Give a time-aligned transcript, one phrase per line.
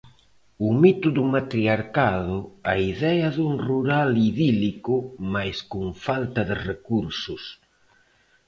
[0.67, 2.37] O mito do matriarcado,
[2.71, 4.95] a idea dun rural idílico
[5.33, 7.43] mais con falta de recursos.